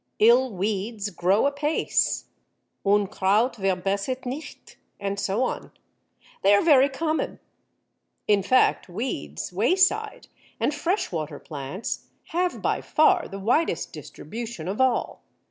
"Ill 0.17 0.51
weeds 0.51 1.11
grow 1.11 1.45
apace," 1.45 2.25
Unkraut 2.83 3.57
verbessert 3.57 4.25
nicht, 4.25 4.77
and 4.99 5.19
so 5.19 5.43
on. 5.43 5.71
They 6.41 6.55
are 6.55 6.63
very 6.63 6.89
common. 6.89 7.39
In 8.27 8.41
fact 8.41 8.89
weeds, 8.89 9.53
wayside, 9.53 10.27
and 10.59 10.73
freshwater 10.73 11.37
plants, 11.37 12.07
have 12.29 12.63
by 12.63 12.81
far 12.81 13.27
the 13.27 13.37
widest 13.37 13.93
distribution 13.93 14.67
of 14.67 14.81
all. 14.81 15.21